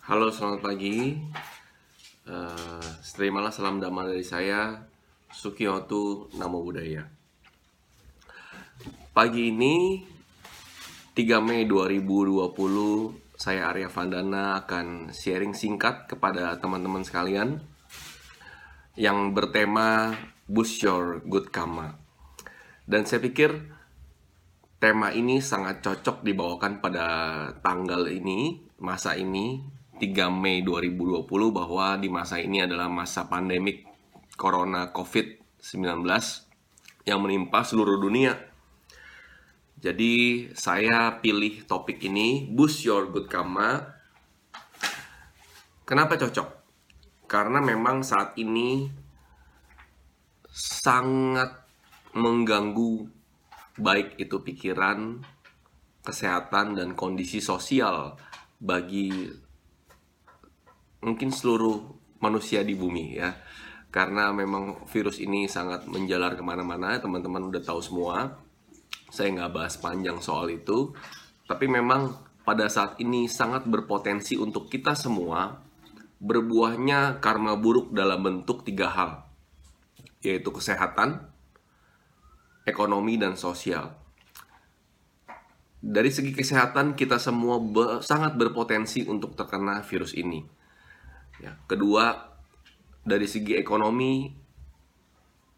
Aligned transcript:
Halo, 0.00 0.32
selamat 0.32 0.64
pagi. 0.64 1.12
Uh, 2.24 2.80
terimalah 3.04 3.52
salam 3.52 3.84
damai 3.84 4.08
dari 4.08 4.24
saya, 4.24 4.80
Sukiotu 5.28 6.24
Namo 6.40 6.64
Buddhaya. 6.64 7.04
Pagi 9.12 9.52
ini, 9.52 10.00
3 11.12 11.44
Mei 11.44 11.68
2020, 11.68 13.12
saya 13.36 13.68
Arya 13.68 13.92
Vandana 13.92 14.64
akan 14.64 15.12
sharing 15.12 15.52
singkat 15.52 16.08
kepada 16.08 16.56
teman-teman 16.56 17.04
sekalian 17.04 17.60
yang 18.96 19.36
bertema 19.36 20.16
Boost 20.48 20.80
Your 20.80 21.20
Good 21.28 21.52
Karma. 21.52 21.92
Dan 22.88 23.04
saya 23.04 23.20
pikir 23.20 23.52
tema 24.80 25.12
ini 25.12 25.44
sangat 25.44 25.84
cocok 25.84 26.24
dibawakan 26.24 26.80
pada 26.80 27.04
tanggal 27.60 28.08
ini, 28.08 28.64
masa 28.80 29.12
ini, 29.12 29.76
3 30.00 30.32
Mei 30.32 30.64
2020 30.64 31.28
bahwa 31.52 32.00
di 32.00 32.08
masa 32.08 32.40
ini 32.40 32.64
adalah 32.64 32.88
masa 32.88 33.28
pandemik 33.28 33.84
Corona 34.40 34.88
COVID-19 34.88 36.00
yang 37.04 37.20
menimpa 37.20 37.60
seluruh 37.60 38.00
dunia. 38.00 38.32
Jadi 39.80 40.48
saya 40.56 41.20
pilih 41.20 41.68
topik 41.68 42.00
ini, 42.04 42.48
Boost 42.48 42.88
Your 42.88 43.12
Good 43.12 43.28
Karma. 43.28 43.80
Kenapa 45.84 46.16
cocok? 46.16 46.48
Karena 47.28 47.60
memang 47.60 48.00
saat 48.00 48.36
ini 48.40 48.88
sangat 50.48 51.60
mengganggu 52.16 53.08
baik 53.80 54.20
itu 54.20 54.40
pikiran, 54.44 55.20
kesehatan, 56.04 56.76
dan 56.76 56.92
kondisi 56.92 57.40
sosial 57.40 58.20
bagi 58.60 59.32
mungkin 61.00 61.32
seluruh 61.32 61.80
manusia 62.20 62.60
di 62.64 62.76
bumi 62.76 63.16
ya. 63.16 63.32
Karena 63.90 64.30
memang 64.30 64.86
virus 64.86 65.18
ini 65.18 65.50
sangat 65.50 65.90
menjalar 65.90 66.38
ke 66.38 66.42
mana-mana, 66.46 66.94
teman-teman 67.02 67.50
udah 67.50 67.62
tahu 67.64 67.82
semua. 67.82 68.38
Saya 69.10 69.34
nggak 69.34 69.50
bahas 69.50 69.74
panjang 69.82 70.22
soal 70.22 70.46
itu, 70.54 70.94
tapi 71.50 71.66
memang 71.66 72.14
pada 72.46 72.70
saat 72.70 73.02
ini 73.02 73.26
sangat 73.26 73.66
berpotensi 73.66 74.38
untuk 74.38 74.70
kita 74.70 74.94
semua 74.94 75.58
berbuahnya 76.22 77.18
karma 77.18 77.58
buruk 77.58 77.90
dalam 77.90 78.22
bentuk 78.22 78.62
tiga 78.62 78.92
hal, 78.94 79.26
yaitu 80.22 80.54
kesehatan, 80.54 81.26
ekonomi, 82.62 83.18
dan 83.18 83.34
sosial. 83.34 83.98
Dari 85.80 86.12
segi 86.12 86.30
kesehatan, 86.30 86.94
kita 86.94 87.16
semua 87.16 87.56
be 87.58 88.04
sangat 88.04 88.36
berpotensi 88.36 89.08
untuk 89.08 89.34
terkena 89.34 89.80
virus 89.82 90.12
ini. 90.12 90.59
Ya, 91.40 91.56
kedua, 91.64 92.36
dari 93.00 93.24
segi 93.24 93.56
ekonomi, 93.56 94.28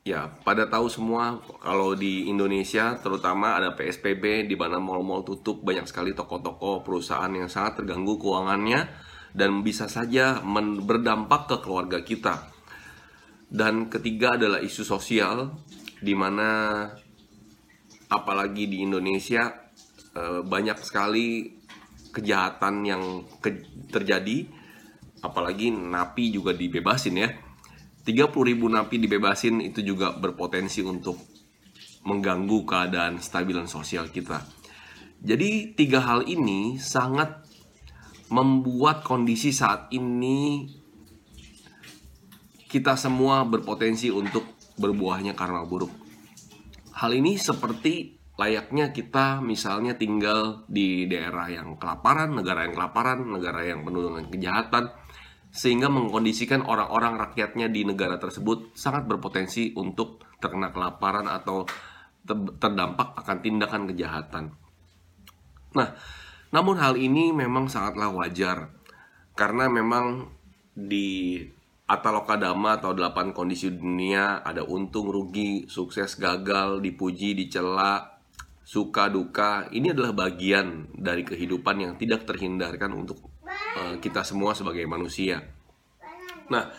ya 0.07 0.31
pada 0.43 0.67
tahu 0.67 0.91
semua 0.91 1.39
kalau 1.63 1.95
di 1.95 2.27
Indonesia 2.27 2.99
terutama 2.99 3.55
ada 3.55 3.75
PSBB 3.75 4.47
di 4.47 4.55
mana 4.55 4.79
mal-mal 4.79 5.27
tutup, 5.27 5.63
banyak 5.67 5.87
sekali 5.91 6.15
toko-toko 6.15 6.87
perusahaan 6.87 7.31
yang 7.35 7.51
sangat 7.51 7.83
terganggu 7.83 8.15
keuangannya 8.19 8.87
dan 9.35 9.67
bisa 9.67 9.91
saja 9.91 10.39
berdampak 10.87 11.51
ke 11.51 11.57
keluarga 11.67 11.99
kita. 12.07 12.47
Dan 13.53 13.93
ketiga 13.93 14.39
adalah 14.39 14.65
isu 14.65 14.87
sosial 14.87 15.53
di 16.01 16.15
mana 16.17 16.89
apalagi 18.07 18.71
di 18.71 18.87
Indonesia 18.87 19.51
eh, 20.15 20.41
banyak 20.47 20.79
sekali 20.81 21.59
kejahatan 22.13 22.75
yang 22.85 23.03
terjadi 23.89 24.62
apalagi 25.23 25.71
napi 25.71 26.35
juga 26.35 26.53
dibebasin 26.53 27.17
ya. 27.17 27.31
30 28.03 28.35
ribu 28.51 28.67
napi 28.67 28.99
dibebasin 28.99 29.63
itu 29.63 29.81
juga 29.87 30.11
berpotensi 30.19 30.83
untuk 30.83 31.17
mengganggu 32.03 32.67
keadaan 32.67 33.23
stabilan 33.23 33.71
sosial 33.71 34.11
kita. 34.11 34.43
Jadi 35.23 35.79
tiga 35.79 36.03
hal 36.03 36.27
ini 36.27 36.83
sangat 36.83 37.47
membuat 38.27 39.07
kondisi 39.07 39.55
saat 39.55 39.87
ini 39.95 40.67
kita 42.67 42.99
semua 42.99 43.47
berpotensi 43.47 44.11
untuk 44.11 44.43
berbuahnya 44.81 45.39
karma 45.39 45.63
buruk. 45.63 45.93
Hal 46.97 47.15
ini 47.15 47.39
seperti 47.39 48.19
layaknya 48.41 48.91
kita 48.91 49.39
misalnya 49.45 49.95
tinggal 49.95 50.65
di 50.67 51.07
daerah 51.07 51.53
yang 51.53 51.79
kelaparan, 51.79 52.35
negara 52.35 52.67
yang 52.67 52.75
kelaparan, 52.75 53.29
negara 53.29 53.61
yang 53.63 53.85
penuh 53.87 54.11
dengan 54.11 54.25
kejahatan, 54.27 54.85
sehingga 55.53 55.93
mengkondisikan 55.93 56.65
orang-orang 56.65 57.21
rakyatnya 57.21 57.69
di 57.69 57.85
negara 57.85 58.17
tersebut 58.17 58.73
sangat 58.73 59.05
berpotensi 59.05 59.77
untuk 59.77 60.25
terkena 60.41 60.73
kelaparan 60.73 61.29
atau 61.29 61.69
terdampak 62.57 63.13
akan 63.21 63.39
tindakan 63.45 63.83
kejahatan. 63.93 64.45
Nah, 65.77 65.93
namun 66.57 66.81
hal 66.81 66.97
ini 66.97 67.37
memang 67.37 67.69
sangatlah 67.69 68.09
wajar 68.17 68.73
karena 69.37 69.69
memang 69.69 70.33
di 70.73 71.41
Ataloka 71.85 72.41
Dhamma 72.41 72.81
atau 72.81 72.97
delapan 72.97 73.37
kondisi 73.37 73.69
dunia 73.69 74.41
ada 74.41 74.65
untung, 74.65 75.13
rugi, 75.13 75.69
sukses, 75.69 76.17
gagal, 76.17 76.81
dipuji, 76.81 77.37
dicela, 77.37 78.17
suka, 78.65 79.13
duka. 79.13 79.69
Ini 79.69 79.93
adalah 79.93 80.17
bagian 80.17 80.89
dari 80.97 81.21
kehidupan 81.21 81.77
yang 81.77 81.93
tidak 82.01 82.25
terhindarkan 82.25 82.97
untuk 82.97 83.21
uh, 83.79 83.95
kita 83.99 84.23
semua 84.23 84.53
sebagai 84.53 84.85
manusia. 84.85 85.43
Nah, 86.49 86.73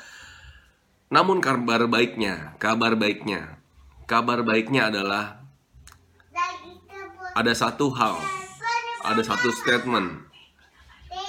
namun 1.13 1.41
kabar 1.41 1.85
baiknya, 1.85 2.57
kabar 2.57 2.97
baiknya, 2.97 3.61
kabar 4.09 4.41
baiknya 4.41 4.89
adalah 4.89 5.45
ada 7.33 7.53
satu 7.53 7.89
hal, 7.93 8.17
ada 9.05 9.21
satu 9.25 9.49
statement 9.49 10.25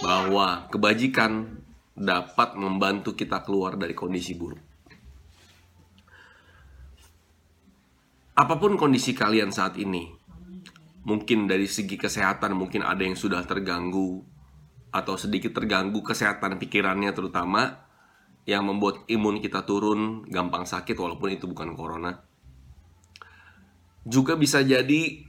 bahwa 0.04 0.68
kebajikan 0.68 1.60
dapat 1.94 2.58
membantu 2.58 3.14
kita 3.16 3.40
keluar 3.40 3.78
dari 3.78 3.96
kondisi 3.96 4.34
buruk. 4.36 4.60
Apa 8.34 8.58
pun 8.58 8.74
kondisi 8.74 9.14
kalian 9.14 9.54
saat 9.54 9.78
ini, 9.78 10.10
mungkin 11.06 11.46
dari 11.46 11.70
segi 11.70 11.94
kesehatan 11.94 12.58
mungkin 12.58 12.82
ada 12.82 13.06
yang 13.06 13.14
sudah 13.14 13.46
terganggu 13.46 14.26
atau 14.94 15.18
sedikit 15.18 15.50
terganggu 15.50 15.98
kesehatan 16.06 16.62
pikirannya 16.62 17.10
terutama 17.10 17.82
yang 18.46 18.62
membuat 18.70 19.02
imun 19.10 19.42
kita 19.42 19.66
turun, 19.66 20.22
gampang 20.30 20.62
sakit 20.62 20.94
walaupun 20.94 21.34
itu 21.34 21.50
bukan 21.50 21.74
corona. 21.74 22.22
Juga 24.06 24.38
bisa 24.38 24.62
jadi 24.62 25.26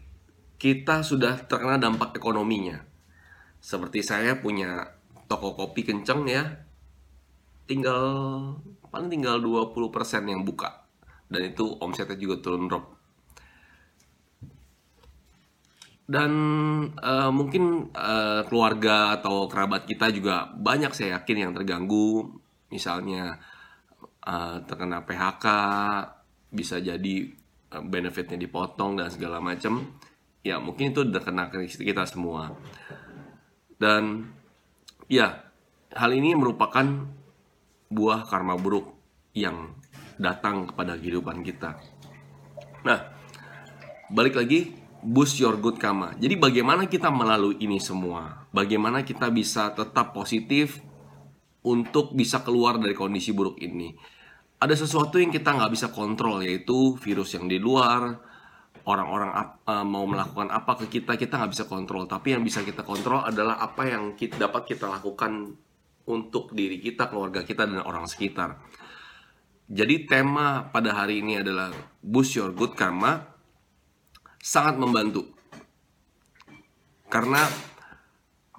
kita 0.62 1.02
sudah 1.02 1.50
terkena 1.50 1.82
dampak 1.82 2.14
ekonominya. 2.14 2.86
Seperti 3.58 4.06
saya 4.06 4.38
punya 4.38 4.96
toko 5.26 5.58
kopi 5.58 5.82
kenceng 5.82 6.30
ya 6.30 6.44
tinggal 7.66 8.06
paling 8.94 9.10
tinggal 9.10 9.42
20% 9.42 10.30
yang 10.30 10.46
buka 10.46 10.86
dan 11.28 11.42
itu 11.50 11.66
omsetnya 11.82 12.14
juga 12.14 12.46
turun 12.46 12.70
drop 12.70 12.95
dan 16.06 16.32
uh, 17.02 17.32
mungkin 17.34 17.90
uh, 17.94 18.46
keluarga 18.46 19.18
atau 19.18 19.50
kerabat 19.50 19.90
kita 19.90 20.14
juga 20.14 20.50
banyak 20.54 20.94
saya 20.94 21.22
yakin 21.22 21.50
yang 21.50 21.52
terganggu. 21.58 22.30
Misalnya 22.70 23.42
uh, 24.26 24.62
terkena 24.66 25.02
PHK 25.06 25.46
bisa 26.54 26.78
jadi 26.80 27.30
benefitnya 27.76 28.40
dipotong 28.40 28.96
dan 28.96 29.12
segala 29.12 29.44
macam 29.44 30.00
ya 30.46 30.62
mungkin 30.62 30.94
itu 30.94 31.02
terkena 31.10 31.50
kita 31.52 32.06
semua. 32.08 32.54
Dan 33.76 34.32
Ya, 35.06 35.54
hal 35.94 36.18
ini 36.18 36.34
merupakan 36.34 36.82
buah 37.94 38.26
karma 38.26 38.58
buruk 38.58 38.98
yang 39.38 39.78
datang 40.18 40.66
kepada 40.66 40.98
kehidupan 40.98 41.46
kita. 41.46 41.78
Nah, 42.82 43.14
balik 44.10 44.34
lagi 44.34 44.74
boost 45.06 45.38
your 45.38 45.62
good 45.62 45.78
karma. 45.78 46.18
Jadi 46.18 46.34
bagaimana 46.34 46.90
kita 46.90 47.14
melalui 47.14 47.62
ini 47.62 47.78
semua? 47.78 48.50
Bagaimana 48.50 49.06
kita 49.06 49.30
bisa 49.30 49.70
tetap 49.78 50.18
positif 50.18 50.82
untuk 51.62 52.18
bisa 52.18 52.42
keluar 52.42 52.82
dari 52.82 52.98
kondisi 52.98 53.30
buruk 53.30 53.62
ini? 53.62 53.94
Ada 54.58 54.74
sesuatu 54.82 55.22
yang 55.22 55.30
kita 55.30 55.54
nggak 55.54 55.72
bisa 55.72 55.88
kontrol 55.94 56.42
yaitu 56.42 56.98
virus 56.98 57.38
yang 57.38 57.46
di 57.46 57.62
luar, 57.62 58.18
orang-orang 58.86 59.34
uh, 59.66 59.86
mau 59.86 60.06
melakukan 60.06 60.54
apa 60.54 60.78
ke 60.86 61.02
kita 61.02 61.18
kita 61.18 61.42
nggak 61.42 61.52
bisa 61.52 61.66
kontrol 61.66 62.06
tapi 62.06 62.38
yang 62.38 62.46
bisa 62.46 62.62
kita 62.62 62.86
kontrol 62.86 63.26
adalah 63.26 63.58
apa 63.58 63.90
yang 63.90 64.14
kita, 64.14 64.38
dapat 64.38 64.70
kita 64.70 64.86
lakukan 64.86 65.58
untuk 66.06 66.54
diri 66.54 66.78
kita 66.78 67.10
keluarga 67.10 67.42
kita 67.42 67.66
dan 67.66 67.82
orang 67.82 68.06
sekitar 68.06 68.62
jadi 69.66 70.06
tema 70.06 70.70
pada 70.70 70.94
hari 70.94 71.26
ini 71.26 71.42
adalah 71.42 71.74
boost 72.06 72.38
your 72.38 72.54
good 72.54 72.78
karma 72.78 73.35
sangat 74.46 74.78
membantu 74.78 75.26
karena 77.10 77.42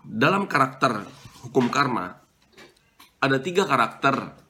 dalam 0.02 0.50
karakter 0.50 1.06
hukum 1.46 1.70
karma 1.70 2.18
ada 3.22 3.38
tiga 3.38 3.66
karakter 3.66 4.46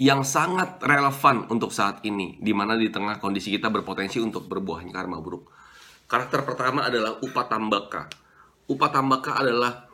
yang 0.00 0.24
sangat 0.24 0.80
relevan 0.80 1.44
untuk 1.52 1.76
saat 1.76 2.00
ini, 2.08 2.40
di 2.40 2.56
mana 2.56 2.72
di 2.72 2.88
tengah 2.88 3.20
kondisi 3.20 3.52
kita 3.52 3.68
berpotensi 3.68 4.16
untuk 4.16 4.48
berbuahnya 4.48 4.96
karma 4.96 5.20
buruk. 5.20 5.52
Karakter 6.08 6.40
pertama 6.48 6.88
adalah 6.88 7.20
upatambaka. 7.20 8.08
Upatambaka 8.64 9.36
adalah 9.36 9.92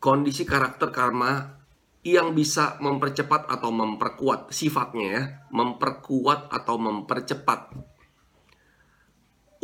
kondisi 0.00 0.48
karakter 0.48 0.88
karma 0.88 1.60
yang 2.08 2.32
bisa 2.32 2.80
mempercepat 2.80 3.52
atau 3.52 3.68
memperkuat 3.68 4.48
sifatnya 4.48 5.08
ya, 5.12 5.22
memperkuat 5.52 6.48
atau 6.48 6.80
mempercepat. 6.80 7.93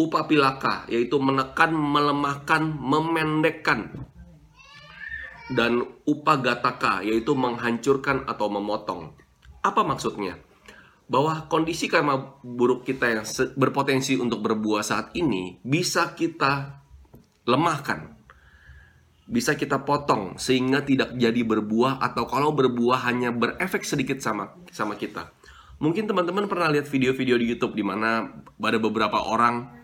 Upapilaka 0.01 0.89
yaitu 0.89 1.21
menekan, 1.21 1.77
melemahkan, 1.77 2.65
memendekkan. 2.65 4.09
Dan 5.53 5.85
upagataka 6.09 7.05
yaitu 7.05 7.37
menghancurkan 7.37 8.25
atau 8.25 8.49
memotong. 8.49 9.13
Apa 9.61 9.85
maksudnya? 9.85 10.41
Bahwa 11.11 11.51
kondisi 11.53 11.91
karma 11.91 12.41
buruk 12.41 12.89
kita 12.89 13.13
yang 13.13 13.27
berpotensi 13.59 14.17
untuk 14.17 14.41
berbuah 14.41 14.81
saat 14.81 15.13
ini 15.13 15.61
bisa 15.61 16.17
kita 16.17 16.81
lemahkan 17.45 18.21
bisa 19.31 19.55
kita 19.55 19.87
potong 19.87 20.35
sehingga 20.43 20.83
tidak 20.83 21.15
jadi 21.15 21.47
berbuah 21.47 22.03
atau 22.03 22.27
kalau 22.27 22.51
berbuah 22.51 23.07
hanya 23.07 23.31
berefek 23.31 23.87
sedikit 23.87 24.19
sama 24.19 24.59
sama 24.75 24.99
kita. 24.99 25.31
Mungkin 25.79 26.11
teman-teman 26.11 26.51
pernah 26.51 26.69
lihat 26.69 26.91
video-video 26.91 27.39
di 27.41 27.47
YouTube 27.55 27.79
di 27.79 27.87
mana 27.87 28.27
ada 28.61 28.79
beberapa 28.83 29.23
orang 29.23 29.80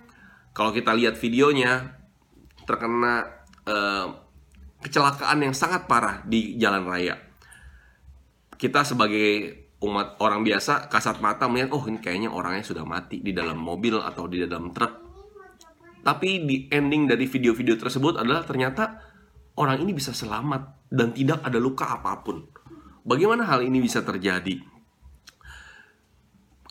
kalau 0.57 0.73
kita 0.73 0.97
lihat 0.97 1.21
videonya 1.21 1.85
terkena 2.65 3.45
uh, 3.69 4.09
kecelakaan 4.81 5.45
yang 5.45 5.53
sangat 5.53 5.85
parah 5.85 6.25
di 6.25 6.57
jalan 6.57 6.89
raya. 6.89 7.21
Kita 8.57 8.81
sebagai 8.81 9.53
umat 9.85 10.17
orang 10.25 10.41
biasa 10.41 10.89
kasat 10.89 11.21
mata 11.21 11.45
melihat 11.45 11.77
oh 11.77 11.85
ini 11.85 12.01
kayaknya 12.01 12.33
orangnya 12.33 12.65
sudah 12.65 12.89
mati 12.89 13.21
di 13.21 13.37
dalam 13.37 13.61
mobil 13.61 14.01
atau 14.01 14.25
di 14.25 14.49
dalam 14.49 14.73
truk. 14.73 15.05
Tapi 16.01 16.49
di 16.49 16.73
ending 16.73 17.05
dari 17.05 17.29
video-video 17.29 17.77
tersebut 17.77 18.17
adalah 18.17 18.41
ternyata 18.49 18.97
orang 19.61 19.85
ini 19.85 19.93
bisa 19.93 20.17
selamat 20.17 20.89
dan 20.89 21.13
tidak 21.13 21.45
ada 21.45 21.61
luka 21.61 21.85
apa 21.85 22.25
pun. 22.25 22.49
Bagaimana 23.05 23.45
hal 23.45 23.61
ini 23.61 23.85
bisa 23.85 24.01
terjadi? 24.01 24.57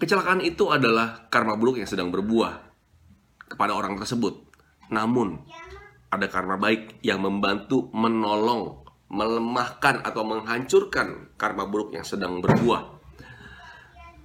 Kecelakaan 0.01 0.41
itu 0.41 0.73
adalah 0.73 1.29
karma 1.29 1.53
buruk 1.53 1.77
yang 1.77 1.87
sedang 1.87 2.09
berbuah 2.09 2.74
kepada 3.49 3.73
orang 3.73 3.97
tersebut. 3.97 4.41
Namun, 4.89 5.41
ada 6.09 6.25
karma 6.29 6.55
baik 6.55 7.01
yang 7.01 7.21
membantu 7.21 7.89
menolong, 7.91 8.85
melemahkan 9.09 10.01
atau 10.05 10.23
menghancurkan 10.25 11.35
karma 11.35 11.67
buruk 11.67 11.93
yang 11.93 12.05
sedang 12.05 12.39
berbuah. 12.41 12.95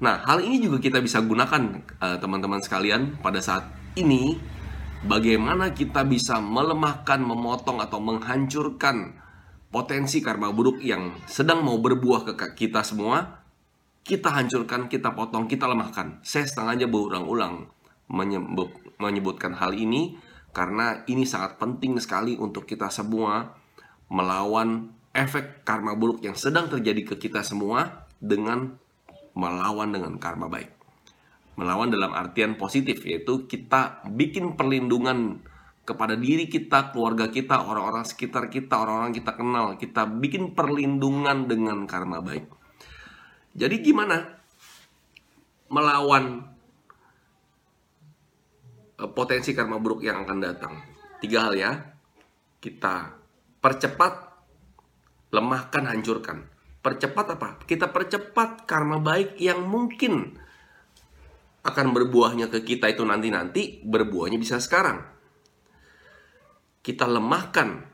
Nah, 0.01 0.25
hal 0.25 0.41
ini 0.41 0.65
juga 0.65 0.81
kita 0.81 1.05
bisa 1.05 1.21
gunakan 1.21 1.85
eh, 2.01 2.17
teman-teman 2.17 2.65
sekalian 2.65 3.21
pada 3.21 3.45
saat 3.45 3.69
ini 4.01 4.41
bagaimana 5.05 5.77
kita 5.77 6.05
bisa 6.09 6.41
melemahkan, 6.41 7.21
memotong 7.21 7.85
atau 7.85 8.01
menghancurkan 8.01 9.21
potensi 9.71 10.19
karma 10.25 10.51
buruk 10.51 10.81
yang 10.81 11.15
sedang 11.29 11.63
mau 11.63 11.77
berbuah 11.79 12.27
ke 12.27 12.35
kita 12.57 12.81
semua, 12.81 13.45
kita 14.03 14.33
hancurkan, 14.33 14.89
kita 14.89 15.13
potong, 15.13 15.47
kita 15.47 15.69
lemahkan. 15.69 16.25
Saya 16.25 16.49
setengahnya 16.49 16.91
berulang-ulang 16.91 17.71
menyebut, 18.11 18.73
menyebutkan 19.01 19.57
hal 19.57 19.73
ini 19.73 20.21
karena 20.53 21.07
ini 21.07 21.25
sangat 21.25 21.57
penting 21.57 21.97
sekali 21.99 22.37
untuk 22.37 22.67
kita 22.67 22.93
semua 22.93 23.55
melawan 24.11 24.91
efek 25.15 25.63
karma 25.67 25.95
buruk 25.95 26.23
yang 26.23 26.35
sedang 26.35 26.71
terjadi 26.71 27.15
ke 27.15 27.15
kita 27.19 27.43
semua 27.43 28.07
dengan 28.19 28.79
melawan 29.35 29.91
dengan 29.95 30.19
karma 30.19 30.51
baik. 30.51 30.71
Melawan 31.59 31.91
dalam 31.91 32.15
artian 32.15 32.55
positif 32.59 33.03
yaitu 33.07 33.47
kita 33.47 34.03
bikin 34.11 34.55
perlindungan 34.55 35.43
kepada 35.87 36.15
diri 36.15 36.47
kita, 36.47 36.95
keluarga 36.95 37.27
kita, 37.27 37.67
orang-orang 37.67 38.07
sekitar 38.07 38.47
kita, 38.47 38.79
orang-orang 38.79 39.11
kita 39.11 39.33
kenal. 39.35 39.67
Kita 39.75 40.07
bikin 40.07 40.55
perlindungan 40.55 41.51
dengan 41.51 41.85
karma 41.91 42.23
baik. 42.23 42.47
Jadi 43.59 43.77
gimana 43.83 44.39
melawan 45.71 46.47
potensi 49.09 49.57
karma 49.57 49.81
buruk 49.81 50.05
yang 50.05 50.29
akan 50.29 50.39
datang? 50.43 50.75
Tiga 51.23 51.49
hal 51.49 51.55
ya. 51.57 51.73
Kita 52.61 53.17
percepat, 53.61 54.13
lemahkan, 55.33 55.85
hancurkan. 55.89 56.45
Percepat 56.81 57.27
apa? 57.41 57.49
Kita 57.65 57.89
percepat 57.89 58.69
karma 58.69 59.01
baik 59.01 59.41
yang 59.41 59.65
mungkin 59.65 60.37
akan 61.61 61.87
berbuahnya 61.93 62.49
ke 62.49 62.65
kita 62.65 62.89
itu 62.89 63.05
nanti-nanti, 63.05 63.85
berbuahnya 63.85 64.41
bisa 64.41 64.57
sekarang. 64.57 65.05
Kita 66.81 67.05
lemahkan 67.05 67.85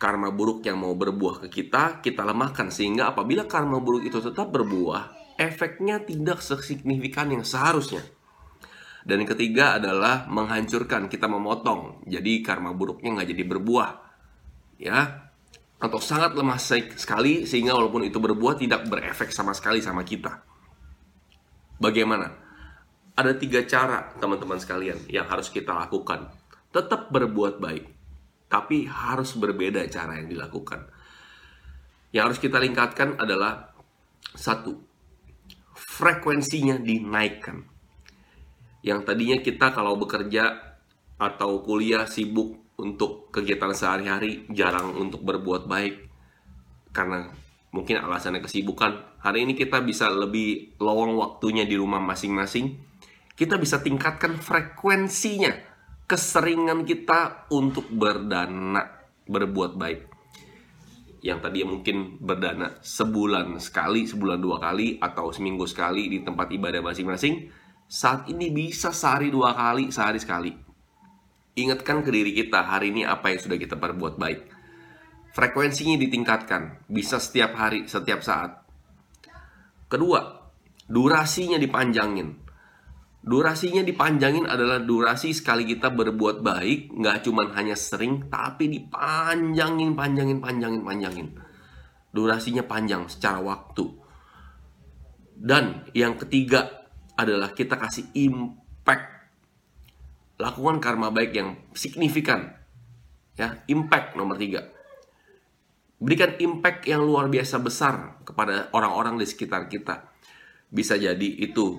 karma 0.00 0.32
buruk 0.32 0.64
yang 0.64 0.80
mau 0.80 0.96
berbuah 0.96 1.44
ke 1.46 1.48
kita, 1.62 2.00
kita 2.00 2.24
lemahkan 2.24 2.72
sehingga 2.72 3.12
apabila 3.12 3.44
karma 3.44 3.78
buruk 3.78 4.08
itu 4.08 4.18
tetap 4.18 4.48
berbuah, 4.48 5.36
efeknya 5.36 6.00
tidak 6.02 6.40
sesignifikan 6.40 7.30
yang 7.30 7.44
seharusnya. 7.44 8.00
Dan 9.02 9.26
yang 9.26 9.30
ketiga 9.34 9.82
adalah 9.82 10.30
menghancurkan, 10.30 11.10
kita 11.10 11.26
memotong. 11.26 12.06
Jadi 12.06 12.42
karma 12.42 12.70
buruknya 12.70 13.18
nggak 13.18 13.28
jadi 13.34 13.44
berbuah. 13.46 13.90
Ya, 14.82 15.30
atau 15.78 15.98
sangat 15.98 16.34
lemah 16.34 16.58
sekali 16.58 17.46
sehingga 17.46 17.74
walaupun 17.74 18.06
itu 18.06 18.18
berbuah 18.18 18.58
tidak 18.58 18.86
berefek 18.86 19.34
sama 19.34 19.54
sekali 19.54 19.82
sama 19.82 20.02
kita. 20.06 20.42
Bagaimana? 21.82 22.42
ada 23.12 23.32
tiga 23.36 23.60
cara 23.68 24.08
teman-teman 24.16 24.56
sekalian 24.56 24.96
yang 25.08 25.28
harus 25.28 25.52
kita 25.52 25.76
lakukan. 25.76 26.32
Tetap 26.72 27.12
berbuat 27.12 27.60
baik, 27.60 27.84
tapi 28.48 28.88
harus 28.88 29.36
berbeda 29.36 29.84
cara 29.92 30.16
yang 30.16 30.32
dilakukan. 30.32 30.88
Yang 32.12 32.24
harus 32.24 32.38
kita 32.40 32.56
tingkatkan 32.60 33.20
adalah 33.20 33.76
satu, 34.32 34.80
frekuensinya 35.76 36.80
dinaikkan. 36.80 37.68
Yang 38.82 39.00
tadinya 39.06 39.38
kita 39.38 39.70
kalau 39.70 39.94
bekerja 39.94 40.74
atau 41.18 41.62
kuliah 41.62 42.06
sibuk 42.06 42.58
untuk 42.78 43.30
kegiatan 43.30 43.70
sehari-hari, 43.70 44.46
jarang 44.50 44.98
untuk 44.98 45.22
berbuat 45.22 45.70
baik 45.70 46.10
karena 46.90 47.30
mungkin 47.70 48.02
alasannya 48.02 48.42
kesibukan. 48.42 49.22
Hari 49.22 49.46
ini 49.46 49.54
kita 49.54 49.80
bisa 49.80 50.10
lebih 50.10 50.76
lowong 50.82 51.14
waktunya 51.14 51.62
di 51.62 51.78
rumah 51.78 52.02
masing-masing 52.02 52.92
kita 53.32 53.56
bisa 53.56 53.80
tingkatkan 53.80 54.36
frekuensinya, 54.36 55.56
keseringan 56.04 56.84
kita 56.84 57.48
untuk 57.48 57.88
berdana, 57.88 59.08
berbuat 59.24 59.72
baik. 59.74 60.00
Yang 61.22 61.38
tadi 61.40 61.58
mungkin 61.64 62.18
berdana 62.20 62.76
sebulan 62.82 63.56
sekali, 63.62 64.04
sebulan 64.04 64.38
dua 64.42 64.60
kali, 64.60 65.00
atau 65.00 65.32
seminggu 65.32 65.64
sekali 65.64 66.12
di 66.12 66.18
tempat 66.20 66.50
ibadah 66.50 66.82
masing-masing, 66.84 67.48
saat 67.92 68.24
ini 68.32 68.48
bisa 68.48 68.88
sehari 68.88 69.28
dua 69.28 69.52
kali, 69.52 69.92
sehari 69.92 70.16
sekali. 70.16 70.48
Ingatkan 71.60 72.00
ke 72.00 72.08
diri 72.08 72.32
kita 72.32 72.64
hari 72.64 72.88
ini 72.88 73.04
apa 73.04 73.28
yang 73.28 73.40
sudah 73.44 73.60
kita 73.60 73.76
perbuat 73.76 74.16
baik. 74.16 74.40
Frekuensinya 75.36 76.00
ditingkatkan, 76.00 76.88
bisa 76.88 77.20
setiap 77.20 77.52
hari, 77.52 77.84
setiap 77.84 78.24
saat. 78.24 78.64
Kedua, 79.92 80.48
durasinya 80.88 81.60
dipanjangin 81.60 82.42
Durasinya 83.22 83.86
dipanjangin 83.86 84.50
adalah 84.50 84.82
durasi 84.82 85.30
sekali 85.30 85.62
kita 85.62 85.94
berbuat 85.94 86.42
baik, 86.42 86.90
nggak 86.90 87.22
cuman 87.22 87.54
hanya 87.54 87.78
sering, 87.78 88.26
tapi 88.26 88.66
dipanjangin, 88.66 89.94
panjangin, 89.94 90.42
panjangin, 90.42 90.82
panjangin. 90.82 91.28
Durasinya 92.10 92.66
panjang 92.66 93.06
secara 93.06 93.38
waktu. 93.38 93.86
Dan 95.38 95.86
yang 95.94 96.18
ketiga 96.18 96.81
adalah 97.16 97.52
kita 97.52 97.76
kasih 97.76 98.08
impact. 98.16 99.28
Lakukan 100.40 100.82
karma 100.82 101.12
baik 101.12 101.32
yang 101.36 101.56
signifikan. 101.76 102.56
Ya, 103.38 103.64
impact 103.68 104.18
nomor 104.18 104.36
tiga. 104.36 104.68
Berikan 106.02 106.34
impact 106.42 106.90
yang 106.90 107.06
luar 107.06 107.30
biasa 107.30 107.62
besar 107.62 108.18
kepada 108.26 108.68
orang-orang 108.74 109.22
di 109.22 109.26
sekitar 109.28 109.70
kita. 109.70 110.10
Bisa 110.66 110.98
jadi 110.98 111.28
itu 111.38 111.78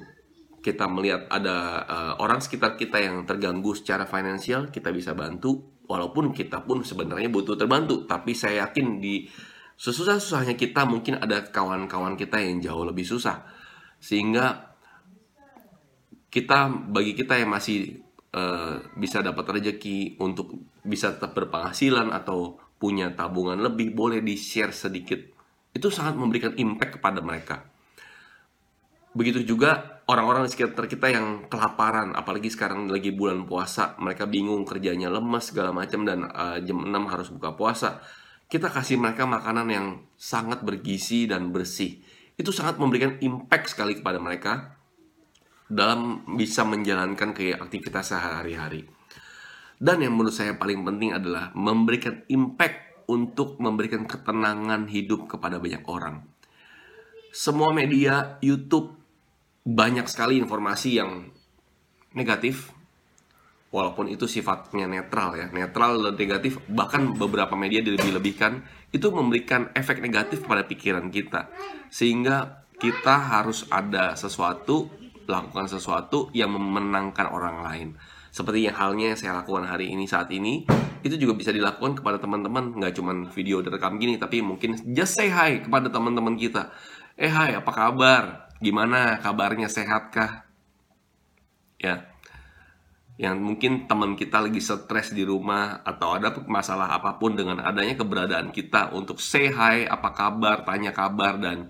kita 0.64 0.88
melihat 0.88 1.28
ada 1.28 1.84
uh, 1.84 2.14
orang 2.24 2.40
sekitar 2.40 2.80
kita 2.80 3.04
yang 3.04 3.28
terganggu 3.28 3.76
secara 3.76 4.08
finansial, 4.08 4.72
kita 4.72 4.96
bisa 4.96 5.12
bantu. 5.12 5.76
Walaupun 5.84 6.32
kita 6.32 6.64
pun 6.64 6.88
sebenarnya 6.88 7.28
butuh 7.28 7.60
terbantu, 7.60 8.08
tapi 8.08 8.32
saya 8.32 8.64
yakin 8.64 9.04
di 9.04 9.28
sesusah-susahnya 9.76 10.56
kita 10.56 10.88
mungkin 10.88 11.20
ada 11.20 11.44
kawan-kawan 11.44 12.16
kita 12.16 12.40
yang 12.40 12.64
jauh 12.64 12.88
lebih 12.88 13.04
susah. 13.04 13.44
Sehingga 14.00 14.73
kita 16.34 16.90
bagi 16.90 17.14
kita 17.14 17.38
yang 17.38 17.54
masih 17.54 18.02
uh, 18.34 18.82
bisa 18.98 19.22
dapat 19.22 19.62
rezeki 19.62 20.18
untuk 20.18 20.58
bisa 20.82 21.14
tetap 21.14 21.38
berpenghasilan 21.38 22.10
atau 22.10 22.58
punya 22.82 23.14
tabungan 23.14 23.62
lebih 23.62 23.94
boleh 23.94 24.26
di-share 24.26 24.74
sedikit. 24.74 25.22
Itu 25.70 25.94
sangat 25.94 26.18
memberikan 26.18 26.58
impact 26.58 26.98
kepada 26.98 27.22
mereka. 27.22 27.70
Begitu 29.14 29.46
juga 29.46 30.02
orang-orang 30.10 30.50
di 30.50 30.58
sekitar 30.58 30.90
kita 30.90 31.14
yang 31.14 31.46
kelaparan, 31.46 32.18
apalagi 32.18 32.50
sekarang 32.50 32.90
lagi 32.90 33.14
bulan 33.14 33.46
puasa, 33.46 33.94
mereka 34.02 34.26
bingung 34.26 34.66
kerjanya 34.66 35.14
lemas 35.14 35.54
segala 35.54 35.70
macam 35.70 36.02
dan 36.02 36.26
uh, 36.34 36.58
jam 36.66 36.82
6 36.82 37.14
harus 37.14 37.30
buka 37.30 37.54
puasa. 37.54 38.02
Kita 38.50 38.74
kasih 38.74 38.98
mereka 38.98 39.30
makanan 39.30 39.70
yang 39.70 40.02
sangat 40.18 40.66
bergizi 40.66 41.30
dan 41.30 41.54
bersih. 41.54 42.02
Itu 42.34 42.50
sangat 42.50 42.82
memberikan 42.82 43.22
impact 43.22 43.78
sekali 43.78 44.02
kepada 44.02 44.18
mereka 44.18 44.82
dalam 45.74 46.24
bisa 46.38 46.62
menjalankan 46.64 47.34
aktivitas 47.34 48.14
sehari-hari. 48.14 48.86
Dan 49.82 50.06
yang 50.06 50.16
menurut 50.16 50.32
saya 50.32 50.56
paling 50.56 50.86
penting 50.86 51.12
adalah 51.12 51.52
memberikan 51.58 52.24
impact 52.30 53.06
untuk 53.12 53.60
memberikan 53.60 54.08
ketenangan 54.08 54.88
hidup 54.88 55.28
kepada 55.28 55.60
banyak 55.60 55.84
orang. 55.90 56.24
Semua 57.34 57.74
media, 57.76 58.40
YouTube, 58.40 58.96
banyak 59.66 60.08
sekali 60.08 60.40
informasi 60.40 60.90
yang 61.02 61.28
negatif 62.14 62.72
walaupun 63.74 64.06
itu 64.06 64.30
sifatnya 64.30 64.86
netral 64.86 65.34
ya 65.34 65.50
netral 65.50 65.98
dan 65.98 66.14
negatif 66.14 66.62
bahkan 66.70 67.10
beberapa 67.18 67.58
media 67.58 67.82
dilebih-lebihkan 67.82 68.62
itu 68.94 69.10
memberikan 69.10 69.74
efek 69.74 69.98
negatif 69.98 70.46
pada 70.46 70.62
pikiran 70.62 71.10
kita 71.10 71.50
sehingga 71.90 72.70
kita 72.78 73.16
harus 73.18 73.66
ada 73.74 74.14
sesuatu 74.14 74.94
lakukan 75.28 75.70
sesuatu 75.70 76.30
yang 76.36 76.52
memenangkan 76.52 77.30
orang 77.32 77.64
lain. 77.64 77.90
Seperti 78.34 78.66
yang 78.66 78.74
halnya 78.74 79.14
yang 79.14 79.20
saya 79.20 79.34
lakukan 79.38 79.70
hari 79.70 79.94
ini 79.94 80.10
saat 80.10 80.26
ini 80.34 80.66
itu 81.06 81.16
juga 81.22 81.38
bisa 81.38 81.54
dilakukan 81.54 82.02
kepada 82.02 82.18
teman-teman. 82.18 82.74
Nggak 82.82 82.94
cuma 82.98 83.14
video 83.30 83.62
direkam 83.62 84.02
gini 84.02 84.18
tapi 84.18 84.42
mungkin 84.42 84.74
just 84.98 85.14
say 85.14 85.30
hi 85.30 85.62
kepada 85.62 85.94
teman-teman 85.94 86.34
kita. 86.34 86.74
Eh 87.14 87.30
hai 87.30 87.54
apa 87.54 87.70
kabar? 87.70 88.50
Gimana 88.58 89.22
kabarnya? 89.22 89.70
Sehatkah? 89.70 90.50
Ya. 91.78 92.10
Yang 93.22 93.38
mungkin 93.38 93.72
teman 93.86 94.18
kita 94.18 94.42
lagi 94.42 94.58
stres 94.58 95.14
di 95.14 95.22
rumah 95.22 95.86
atau 95.86 96.18
ada 96.18 96.34
masalah 96.50 96.90
apa 96.98 97.22
pun 97.22 97.38
dengan 97.38 97.62
adanya 97.62 97.94
keberadaan 97.94 98.50
kita 98.50 98.90
untuk 98.98 99.22
say 99.22 99.54
hi, 99.54 99.86
apa 99.86 100.10
kabar, 100.10 100.66
tanya 100.66 100.90
kabar 100.90 101.38
dan 101.38 101.70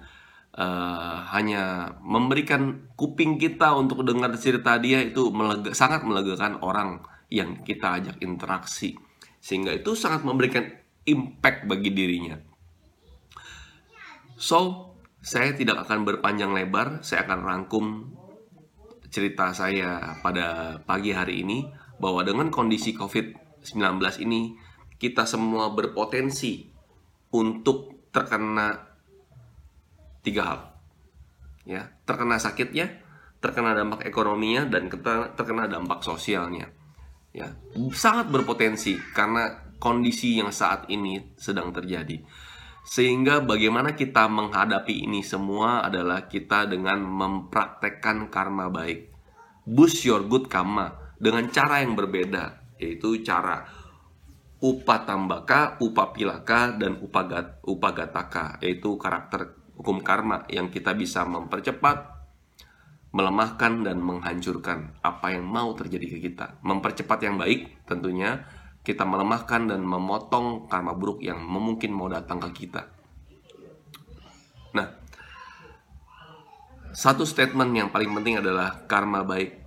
uh, 0.58 1.26
hanya 1.34 1.96
memberikan 2.02 2.94
kuping 2.94 3.42
kita 3.42 3.74
untuk 3.74 4.06
dengar 4.06 4.34
cerita 4.38 4.78
dia 4.78 5.02
itu 5.02 5.34
melega, 5.34 5.74
sangat 5.74 6.06
melegakan 6.06 6.62
orang 6.62 7.02
yang 7.34 7.66
kita 7.66 7.98
ajak 8.02 8.22
interaksi 8.22 8.94
sehingga 9.44 9.74
itu 9.76 9.98
sangat 9.98 10.24
memberikan 10.24 10.64
impact 11.04 11.68
bagi 11.68 11.92
dirinya. 11.92 12.40
So, 14.40 14.92
saya 15.20 15.52
tidak 15.56 15.88
akan 15.88 16.08
berpanjang 16.08 16.52
lebar, 16.52 17.04
saya 17.04 17.28
akan 17.28 17.40
rangkum 17.44 17.86
cerita 19.14 19.54
saya 19.54 20.20
pada 20.26 20.80
pagi 20.84 21.14
hari 21.14 21.46
ini 21.46 21.70
bahwa 22.02 22.26
dengan 22.26 22.50
kondisi 22.50 22.98
COVID-19 22.98 24.00
ini 24.26 24.58
kita 24.98 25.28
semua 25.28 25.70
berpotensi 25.70 26.72
untuk 27.36 28.10
terkena 28.10 28.93
tiga 30.24 30.44
hal. 30.48 30.60
Ya, 31.68 31.92
terkena 32.08 32.40
sakitnya, 32.40 32.90
terkena 33.44 33.76
dampak 33.76 34.08
ekonominya 34.08 34.68
dan 34.68 34.88
terkena 35.36 35.68
dampak 35.68 36.04
sosialnya. 36.04 36.72
Ya, 37.36 37.52
sangat 37.92 38.32
berpotensi 38.32 38.96
karena 39.12 39.76
kondisi 39.84 40.40
yang 40.40 40.56
saat 40.56 40.88
ini 40.88 41.36
sedang 41.36 41.76
terjadi. 41.76 42.24
Sehingga 42.84 43.40
bagaimana 43.40 43.96
kita 43.96 44.28
menghadapi 44.28 45.08
ini 45.08 45.24
semua 45.24 45.88
adalah 45.88 46.28
kita 46.28 46.68
dengan 46.68 47.00
mempraktekkan 47.00 48.28
karma 48.28 48.68
baik. 48.68 49.12
Boost 49.64 50.04
your 50.04 50.28
good 50.28 50.52
karma 50.52 51.16
dengan 51.16 51.48
cara 51.48 51.80
yang 51.80 51.96
berbeda, 51.96 52.76
yaitu 52.76 53.24
cara 53.24 53.64
upatambaka, 54.60 55.80
upapilaka, 55.80 56.76
dan 56.76 57.00
upagat, 57.00 57.64
upagataka, 57.64 58.60
yaitu 58.60 58.96
karakter 59.00 59.63
hukum 59.78 60.02
karma 60.02 60.46
yang 60.50 60.70
kita 60.70 60.94
bisa 60.94 61.26
mempercepat, 61.26 62.14
melemahkan, 63.14 63.86
dan 63.86 64.02
menghancurkan 64.02 64.98
apa 65.02 65.34
yang 65.34 65.46
mau 65.46 65.74
terjadi 65.74 66.18
ke 66.18 66.18
kita. 66.30 66.62
Mempercepat 66.62 67.20
yang 67.26 67.38
baik 67.38 67.86
tentunya, 67.90 68.46
kita 68.84 69.08
melemahkan 69.08 69.70
dan 69.70 69.82
memotong 69.82 70.68
karma 70.68 70.92
buruk 70.92 71.24
yang 71.24 71.40
mungkin 71.40 71.96
mau 71.96 72.12
datang 72.12 72.42
ke 72.44 72.66
kita. 72.66 72.90
Nah, 74.74 74.90
satu 76.94 77.24
statement 77.26 77.72
yang 77.74 77.90
paling 77.90 78.12
penting 78.14 78.42
adalah 78.42 78.86
karma 78.86 79.26
baik 79.26 79.62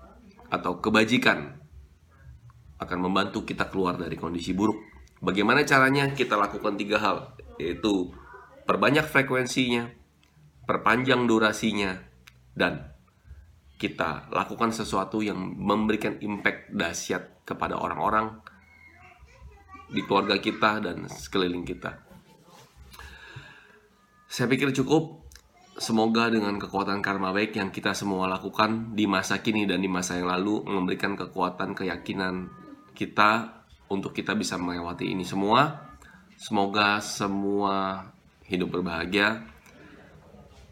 atau 0.46 0.78
kebajikan 0.78 1.58
akan 2.76 2.98
membantu 3.00 3.42
kita 3.42 3.66
keluar 3.72 3.96
dari 3.96 4.14
kondisi 4.20 4.52
buruk. 4.52 4.76
Bagaimana 5.18 5.64
caranya? 5.64 6.12
Kita 6.12 6.36
lakukan 6.36 6.76
tiga 6.76 7.00
hal, 7.00 7.16
yaitu 7.56 8.12
perbanyak 8.66 9.06
frekuensinya, 9.06 9.86
perpanjang 10.66 11.24
durasinya, 11.24 11.94
dan 12.52 12.92
kita 13.78 14.28
lakukan 14.34 14.74
sesuatu 14.74 15.22
yang 15.22 15.38
memberikan 15.38 16.18
impact 16.18 16.74
dahsyat 16.74 17.46
kepada 17.46 17.78
orang-orang 17.78 18.42
di 19.86 20.02
keluarga 20.02 20.40
kita 20.42 20.82
dan 20.82 21.06
sekeliling 21.06 21.62
kita. 21.62 21.94
Saya 24.26 24.50
pikir 24.50 24.74
cukup. 24.74 25.24
Semoga 25.76 26.32
dengan 26.32 26.56
kekuatan 26.56 27.04
karma 27.04 27.36
baik 27.36 27.60
yang 27.60 27.68
kita 27.68 27.92
semua 27.92 28.24
lakukan 28.32 28.96
di 28.96 29.04
masa 29.04 29.44
kini 29.44 29.68
dan 29.68 29.84
di 29.84 29.92
masa 29.92 30.16
yang 30.16 30.32
lalu 30.32 30.64
memberikan 30.64 31.12
kekuatan 31.12 31.76
keyakinan 31.76 32.48
kita 32.96 33.60
untuk 33.92 34.16
kita 34.16 34.32
bisa 34.32 34.56
melewati 34.56 35.12
ini 35.12 35.20
semua. 35.20 35.92
Semoga 36.40 36.96
semua 37.04 38.08
hidup 38.46 38.80
berbahagia. 38.80 39.46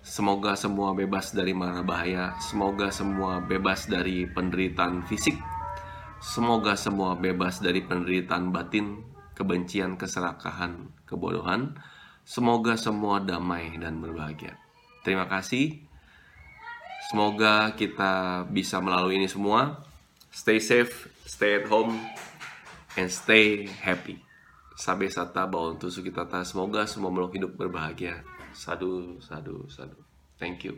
Semoga 0.04 0.54
semua 0.54 0.93
bebas 0.93 1.33
dari 1.33 1.57
mara 1.57 1.81
bahaya. 1.81 2.37
Semoga 2.38 2.93
semua 2.93 3.40
bebas 3.40 3.88
dari 3.88 4.28
penderitaan 4.28 5.07
fisik 5.09 5.37
Semoga 6.25 6.73
semua 6.73 7.21
bebas 7.21 7.61
dari 7.61 7.85
penderitaan 7.85 8.49
batin, 8.49 9.04
kebencian, 9.37 10.00
keserakahan, 10.00 10.88
kebodohan. 11.04 11.76
Semoga 12.25 12.81
semua 12.81 13.21
damai 13.21 13.76
dan 13.76 14.00
berbahagia. 14.00 14.57
Terima 15.04 15.28
kasih. 15.28 15.85
Semoga 17.12 17.76
kita 17.76 18.49
bisa 18.49 18.81
melalui 18.81 19.21
ini 19.21 19.28
semua. 19.28 19.85
Stay 20.33 20.64
safe, 20.64 21.12
stay 21.28 21.61
at 21.61 21.69
home, 21.69 22.00
and 22.97 23.12
stay 23.12 23.69
happy. 23.85 24.16
Sabe 24.75 25.07
sata 25.07 25.47
kita 26.02 26.26
Semoga 26.43 26.83
semua 26.83 27.11
makhluk 27.14 27.38
hidup 27.38 27.52
berbahagia. 27.54 28.26
Sadu, 28.50 29.23
sadu, 29.23 29.66
sadu. 29.71 29.95
Thank 30.38 30.66
you. 30.66 30.75